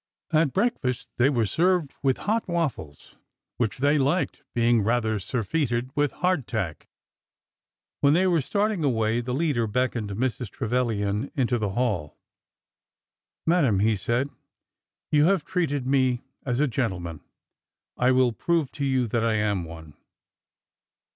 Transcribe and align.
At 0.33 0.51
breakfast 0.51 1.09
they 1.17 1.29
were 1.29 1.45
served 1.45 1.93
with 2.01 2.17
hot 2.25 2.47
waffles, 2.47 3.17
which 3.57 3.77
they 3.77 3.99
liked, 3.99 4.41
being 4.55 4.81
rather 4.81 5.19
surfeited 5.19 5.91
with 5.95 6.11
hardtack. 6.11 6.87
When 7.99 8.13
they 8.13 8.25
were 8.25 8.41
starting 8.41 8.83
away, 8.83 9.21
the 9.21 9.35
leader 9.35 9.67
beckoned 9.67 10.09
Mrs. 10.09 10.49
Trevilian 10.49 11.29
into 11.35 11.59
the 11.59 11.73
hall. 11.73 12.17
''Madam," 13.45 13.79
he 13.79 13.95
said, 13.95 14.31
"you 15.11 15.25
have 15.25 15.45
treated 15.45 15.85
me 15.85 16.23
as 16.47 16.59
a 16.59 16.65
''gen 16.67 16.89
tleman. 16.93 17.19
I 17.95 18.09
will 18.09 18.31
prove 18.33 18.71
to 18.71 18.83
you 18.83 19.05
that 19.05 19.23
I 19.23 19.35
am 19.35 19.65
one. 19.65 19.93